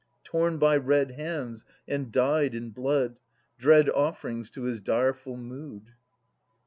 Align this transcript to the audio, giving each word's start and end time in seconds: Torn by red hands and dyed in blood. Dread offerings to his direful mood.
Torn 0.23 0.57
by 0.57 0.77
red 0.77 1.11
hands 1.11 1.63
and 1.87 2.11
dyed 2.11 2.55
in 2.55 2.71
blood. 2.71 3.19
Dread 3.59 3.87
offerings 3.87 4.49
to 4.49 4.63
his 4.63 4.81
direful 4.81 5.37
mood. 5.37 5.91